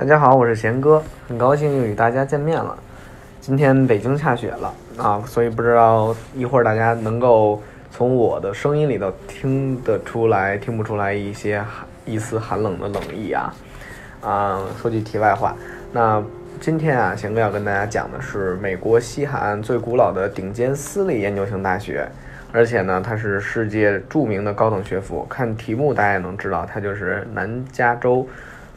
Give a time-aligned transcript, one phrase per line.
[0.00, 2.78] 大家好，我是贤哥，很高兴又与大家见面了。
[3.40, 13.52] 今天北京下雪了啊，所以不知道一会儿大家能够从我的声音里头听得出来，听不出来一些寒一丝寒冷的冷意啊。
[14.20, 15.56] 啊，说句题外话，
[15.90, 16.22] 那
[16.60, 22.08] 今天啊，贤哥要跟大家讲的是美国西海岸最古老的顶尖私立研究型大学，
[22.52, 25.26] 而且呢，它是世界著名的高等学府。
[25.28, 28.24] 看题目大家也能知道，它就是南加州。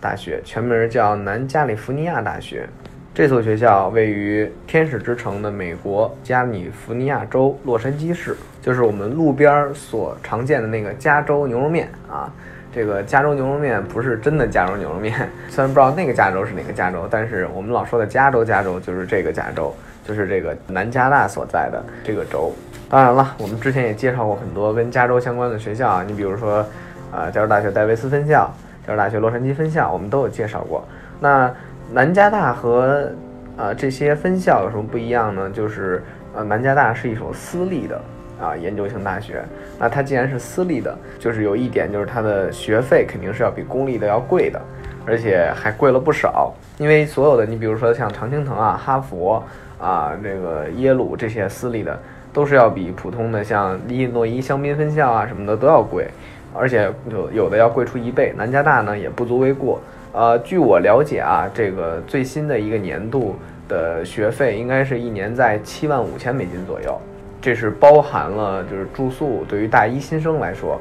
[0.01, 2.67] 大学全名叫南加利福尼亚大学，
[3.13, 12.33] 这所学校位于天使之城的美国加利福尼亚州洛杉矶市，就是我们路边所常见的那个加州牛肉面啊。
[12.73, 15.13] 这个加州牛肉面不是真的加州牛肉面，
[15.49, 22.51] 虽然不知道那个加州是哪个加州，但是我们老说的加州，加州就是这个加州，就是这个南加大所在的这个州。
[22.89, 26.65] 当然了，我们之前也介绍过很多跟加州相关的学校啊，你比如说，
[27.11, 28.49] 呃，加州大学戴维斯分校。
[28.85, 30.83] 加州大学洛杉矶分校，我们都有介绍过。
[31.19, 31.53] 那
[31.91, 33.11] 南加大和
[33.57, 35.49] 呃这些分校有什么不一样呢？
[35.51, 38.01] 就是呃南加大是一所私立的
[38.41, 39.43] 啊研究型大学。
[39.77, 44.61] 那它既然是私立的，就是有一点就是它的学费肯定是要比公立的要贵的，
[45.05, 46.53] 而且还贵了不少。
[46.77, 49.43] 因为所有的你比如说像常青藤啊、哈佛
[49.79, 51.99] 啊、这个耶鲁这些私立的，
[52.31, 56.07] 都是要比普通的像伊利诺伊香槟分校啊什么的都要贵。
[56.53, 59.79] 而且有有的要贵出一倍，南加大呢也不足为过。
[60.13, 63.35] 呃，据我了解啊，这个最新的一个年度
[63.69, 66.99] 的学费应该是一年在七万五千美金左右，
[67.41, 70.79] 这是包含了就是住宿，对于大一新生来说。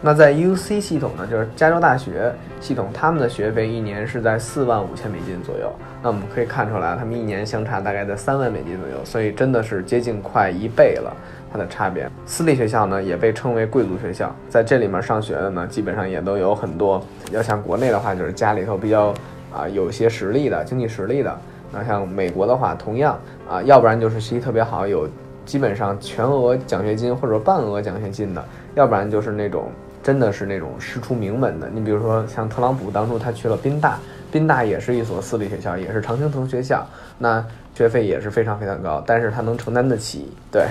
[0.00, 5.72] 那在 U C 系统呢，就是加州大学系统，他们的学费一年是在四万五千美金左右。
[6.00, 11.12] 那我们可以看出来，他们一年相差大概在三万美金左右，所以真的是接近快一倍了。
[11.50, 17.02] 它的差别，私立学校呢也被称为贵族学校，在这里面上学的呢，基本上也都有很多。
[17.30, 19.14] 要像国内的话，就是家里头比较
[19.52, 21.38] 啊有些实力的经济实力的。
[21.72, 25.08] 那像美国的话，同样啊，要不然就是学习特别好，有
[25.44, 28.44] 基本上全额奖学金或者半额奖学金的，
[28.74, 29.70] 要不然就是那种
[30.02, 31.68] 真的是那种师出名门的。
[31.72, 33.98] 你比如说像特朗普当初他去了宾大，
[34.30, 36.86] 宾大也是一所私立学校，也是常青藤学校，
[37.18, 37.44] 那
[37.74, 40.66] 学费也是非常非常高，但是他能承担得起，对。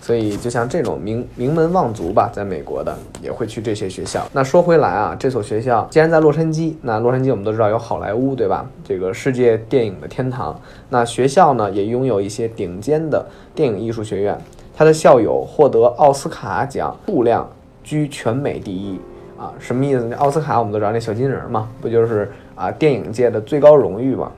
[0.00, 4.26] 所以，就像这种名名门望族吧，在美国的也会去这些学校。
[4.32, 8.64] 那说回来啊，这所学校既然在洛杉矶，那洛杉矶我们都知道有好莱坞，对吧？
[8.84, 10.58] 这个世界电影的天堂。
[10.88, 14.38] 那学校呢，也拥有一些顶尖的电影艺术学院。
[14.74, 17.50] 它的校友获得奥斯卡奖数量
[17.82, 18.98] 居全美第一
[19.36, 19.52] 啊！
[19.58, 20.12] 什么意思？
[20.14, 24.30] 奥斯卡我们都知道那小金人嘛，不就是啊电影界的最高荣誉嘛？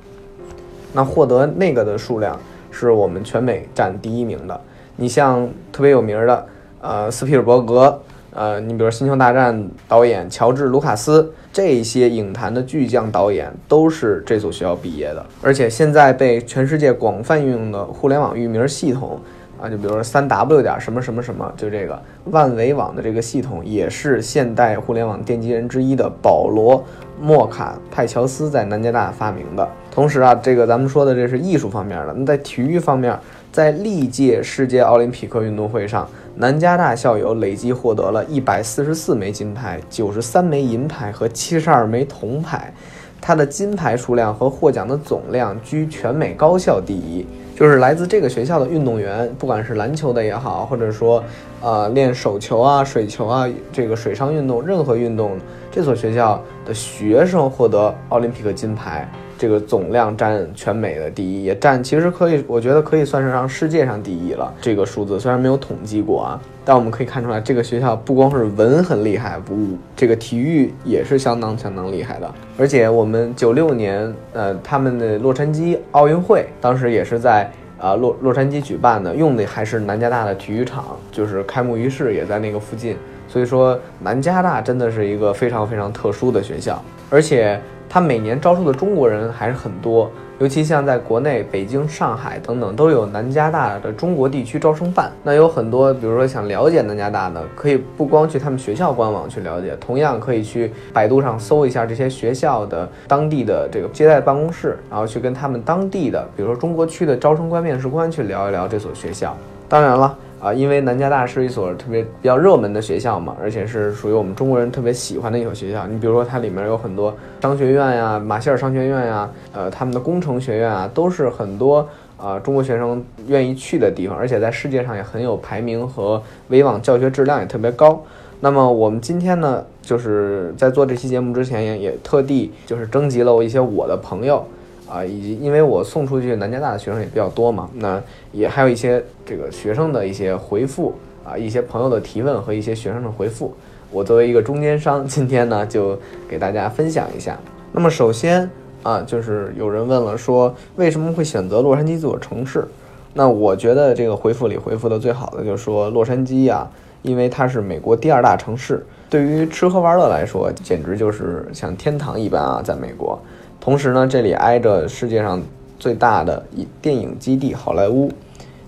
[0.94, 2.36] 那获得那个的数量
[2.70, 4.60] 是我们全美占第一名的。
[5.00, 6.46] 你像特别有名的，
[6.82, 8.02] 呃，斯皮尔伯格，
[8.34, 15.24] 呃，你比如《星球大战》导演乔治·卢卡斯，这些影坛的巨匠导演都是这所学校毕业的。
[15.40, 19.18] 而且现在被全世界广泛运用的互联网域名系统，
[19.58, 26.76] 啊，就比如说三 W 点什么什么什么，就这个万维网的这个系统，也是现代互联网奠基人之一的保罗·
[27.18, 29.66] 莫卡派乔斯在南加大发明的。
[29.90, 33.18] 同时啊，这个咱们说的这是艺术方面的，那在体育方面。
[33.52, 42.72] 在历届世界奥林匹克运动会上，南加大校友累计获得了一百四十四枚金牌、九十三枚银牌和七十二枚铜牌。
[43.20, 47.26] 它的金牌数量和获奖的总量居全美高校第一。
[47.56, 51.20] 就是来自这个学校的运动员，不管是篮球的也好，或者说，
[51.60, 55.36] 呃，练手球啊、水球啊，这个水上运动，任何运动，
[55.72, 59.10] 这所学校的学生获得奥林匹克金牌。
[59.40, 64.52] 这个总量占全美的第一，也占其实可以，我觉得可以算是上世界上第一了。
[64.60, 69.56] 这个数字虽然没有统计过啊，但我们可以看出来，这个学校不光是文很厉害，不，
[69.96, 72.30] 这个体育也是相当相当厉害的。
[72.58, 82.94] 而且我们九六年，呃，他们的洛杉矶奥运会当时也是在啊洛洛杉矶举办的，用的还是南加大的体育场，就是开幕仪式也在那个附近。
[83.26, 87.58] 所以说，南加大真的是一个非常非常特殊的学校，而且。
[87.92, 90.08] 他每年招收的中国人还是很多，
[90.38, 95.10] 尤其像在国内，北京、上海等等都有南加大的中国地区招生办。
[95.24, 109.36] 那有很多，比如说想了解南加大的，可以不光去他们学校官网去了解，同样可以去百度上搜一下这些学校的当地的这个接待办公室，然后去跟他们当地的，比如说中国区的招生官、面试官去聊一聊这所学校。
[109.68, 110.16] 当然了。
[110.40, 115.86] 啊，因为南加大是一所特别比较热门的学校嘛，而且是属于我们中国人特别喜欢的一所学校。
[115.86, 128.02] 你比如说，它里面有很多商学院呀，马歇尔商学院呀，呃，他们的工程学院啊，都是很多啊中国学生愿意去的地方，而且在世界上也很有排名和威望，教学质量也特别高。
[128.40, 134.42] 那么我们今天呢，就是在做这期节目之前也也特地就是征集了我一些我的朋友
[134.90, 138.02] 啊，以及因为我送出去南加大的学生也比较多嘛，那
[138.32, 140.92] 也还有一些这个学生的一些回复
[141.24, 143.54] 啊，一些朋友的提问和一些学生的回复，
[143.92, 145.96] 我作为一个中间商，今天呢就
[146.28, 147.38] 给大家分享一下。
[147.72, 148.50] 那么首先
[148.82, 152.66] 啊，就是有人问了说为什么会选择洛杉矶这座城市？
[153.14, 156.68] 那我觉得这个回复里回复的最好的就是说洛杉矶呀。
[157.02, 162.60] 因为它是美国第二大城市，对于吃喝玩乐来说，简直就是像天堂一般啊！
[162.62, 163.18] 在美国，
[163.60, 165.40] 同时呢，这里挨着世界上
[165.78, 168.10] 最大的一电影基地好莱坞。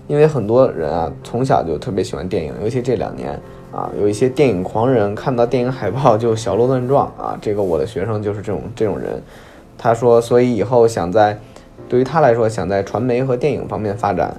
[0.05, 3.39] 因为很多人啊，从小就特别喜欢电影，尤其这两年
[3.71, 7.37] 啊，有一些电影狂人看到电影海报就小鹿乱撞啊。
[7.41, 9.21] 这个我的学生就是这种这种人，
[9.77, 11.39] 他说，所以以后想在，
[11.87, 14.35] 对于他来说，想在传媒和电影方面发展。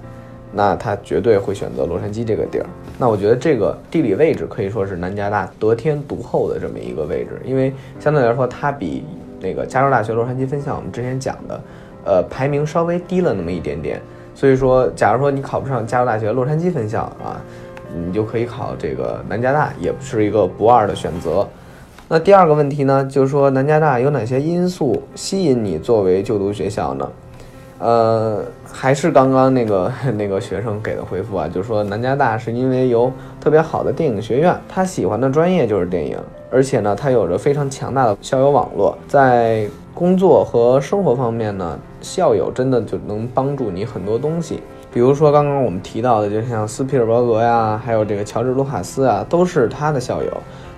[0.56, 2.66] 那他绝对会选择洛杉矶这个地儿。
[2.96, 9.02] 那我觉得这个地理位置可以说是南加大得天独厚的这么一个位置，因为相对来说它比
[9.44, 11.60] 那个加州大学洛杉矶分校我们之前讲的，
[12.06, 14.00] 呃，排名稍微低了那么一点点。
[14.34, 17.38] 所以说，假如说你考不上加州大学洛杉矶分校啊，
[17.94, 21.46] 你就可以考这个南加大，也不是一个不二的选择。
[22.08, 27.06] 那第二个问题呢，就是说南加大有哪些因素吸引你作为就读学校呢？
[27.78, 36.16] 呃，还是刚刚那个 那个学生给的回复啊，就说南加大是因为有特别好的电影学院，他喜欢的专业就是电影，
[36.50, 44.62] 而且呢，他有着非常强大的校友网络，在工作和生活方面呢，校友真的就能帮助你很多东西。
[44.92, 50.30] 比如说刚刚我们提到的，就像斯皮尔伯格呀，还有这个乔治卢卡斯啊，都是他的校友，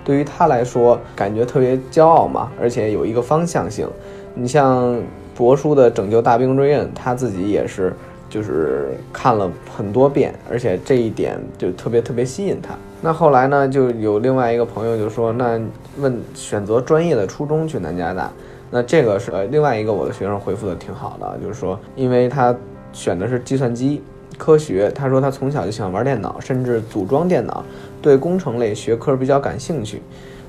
[0.03, 3.87] 对于他来说感觉特别骄傲嘛，而且有一个方向性。
[4.33, 4.99] 你像。
[5.37, 7.93] 博叔的《拯救大兵瑞恩》，他自己也是，
[8.27, 12.73] 就是看了很多遍，而且这一点就特别特别吸引他。
[13.03, 15.61] 那后来呢，就有另外一个朋友就说，那
[15.99, 18.31] 问选择专业的初衷去南加大，
[18.71, 22.55] 那这个是另外一个我的学生回复的挺好的，就是说，因为他
[22.91, 24.01] 选的是计算机
[24.39, 27.63] 科学，他说他从小就喜欢玩电脑，甚至组装电脑，
[28.01, 30.01] 对工程类学科比较感兴趣。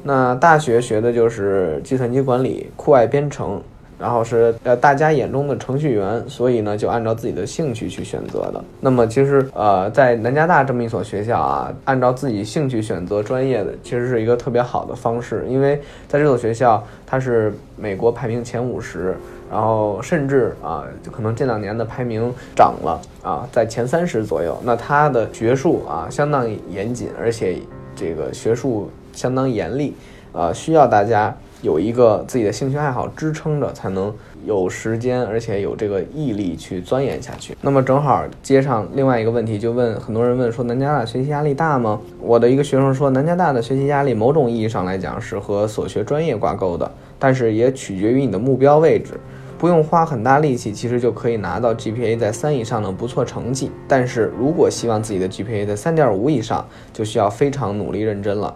[0.02, 3.60] 那大学学的就是计算机管理、酷爱编程。
[3.98, 8.64] 然后是呃大家眼中的程序员，所以呢就按照自己的兴趣去选择的。
[8.80, 15.44] 那么其实呃在南加大这么一所学校啊，按照自己兴趣选择专业的，其实是一个特别好的方式。
[15.48, 19.16] 因为在这所学校，它是美国排名前五十，
[19.50, 24.56] 然后甚至啊可能这两年的排名涨了啊，在前三十左右。
[24.64, 27.58] 那它的学术啊相当严谨，而且
[27.96, 29.94] 这个学术相当严厉，
[30.32, 31.36] 啊需要大家。
[31.62, 34.14] 有一个自己的兴趣爱好支撑着，才能
[34.46, 37.56] 有时间，而且有这个毅力去钻研下去。
[37.60, 42.00] 那么正好接上另外一个问题，就问很多人问说南加大学习压力大吗？
[42.20, 49.18] 我的一个学生说，南加大的学习压力某种意义上来讲是和所学专业挂钩的，但是也取决于你的目标位置，
[49.58, 53.72] 不用花很大力气，其实就可以拿到 GPA 在三以上的不错成绩。
[53.88, 58.54] 但是如果希望自己的 GPA 在三点五以上，就需要非常努力认真了。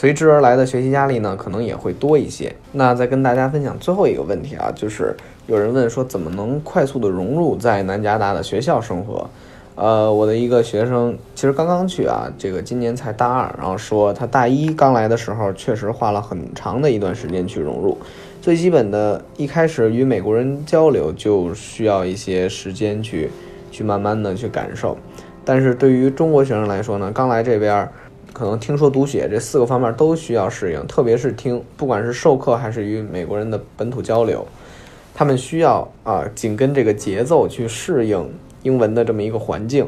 [0.00, 2.54] 随之而来的学习压力呢，可能也会多一些。
[2.70, 5.12] 那再跟大家分享最后一个问题啊，就是
[5.48, 9.28] 有人问说，怎么能快速的融入在南加大的学校生活？
[9.74, 17.98] 呃，我的一个学生其实刚刚去啊，这个今年才大二，然后说他大一刚来的时候，确实花了很长的一段时间去融入。
[18.40, 23.28] 最基本的一开始与美国人交流，就需要一些时间去
[23.72, 24.96] 去慢慢的去感受。
[25.44, 27.88] 但是对于中国学生来说呢，刚来这边。
[28.32, 34.46] 可能听说读写这四个方面都需要适应，特别是听，不管是授课还是与美国人的本土交流，
[35.14, 38.32] 他们需要啊紧跟这个节奏去适应
[38.62, 39.86] 英文的这么一个环境。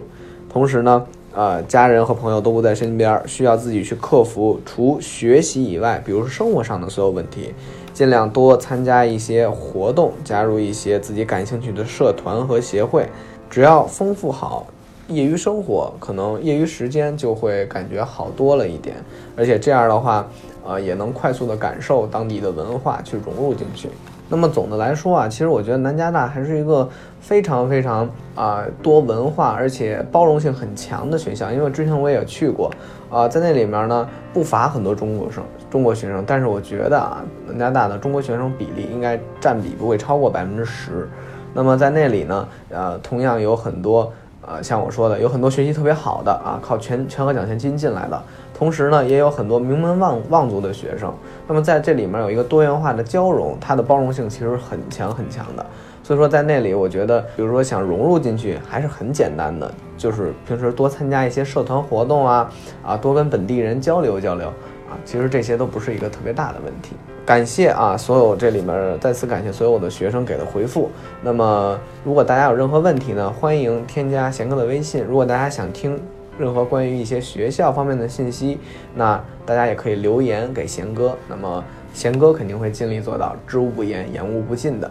[0.49, 7.55] 同时呢，啊家人和朋友都不在身边，需要自己去克服除学习以外，比如说生活上的所有问题，
[7.93, 13.07] 尽量多参加一些活动，加入一些自己感兴趣的社团和协会，
[13.49, 14.67] 只要丰富好。
[15.11, 18.97] 业余生活可能业余时间就会感觉好多了一点，
[19.37, 20.27] 而且这样的话，
[20.65, 23.89] 呃，也能快速的感受当地的文化，去融入进去。
[24.29, 26.89] 那么总的来说啊，其实我觉得南加大还是一个
[27.21, 31.51] 非常非常啊多文化，而且包容性很强的学校。
[31.51, 32.71] 因为之前我也去过，
[33.11, 41.09] 啊，在那里面呢不乏很多中国生、中国学生，但是我觉得啊，南加大的中国学生比例应该占比不会超过百分之十。
[41.53, 44.13] 那么在那里呢，呃，同样有很多。
[44.51, 48.21] 呃，像我说的，有很多学习特别好的啊，靠全全额奖学金进来的，
[48.53, 51.15] 同时呢，也有很多名门望望族的学生。
[51.47, 55.65] 那么在这里面有一个多元化的交融，它的包容性其实很强很强的。
[56.03, 62.51] 所以说在那里，我觉得，比如说想融入进去，还是很简单的，就是平时多参加一些社团活动啊，
[62.83, 64.49] 啊，多跟本地人交流交流
[64.89, 66.97] 啊，其实这些都不是一个特别大的问题。
[67.31, 70.91] 感谢啊，所有这里面再次感谢所有我的学生给的回复。
[71.23, 75.05] 那么如果大家有任何问题呢，欢迎添加贤哥的微信。
[75.05, 75.97] 如果大家想听
[76.41, 78.59] 任何关于一些学校方面的信息，
[78.97, 81.17] 那大家也可以留言给贤哥。
[81.29, 81.63] 那么
[81.95, 84.91] 贤哥肯定会尽力做到知无不言，言无不尽的。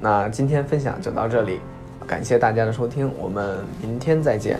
[0.00, 1.60] 那今天分享就到这里，
[2.06, 4.58] 感谢大家的收听，我们明天再见。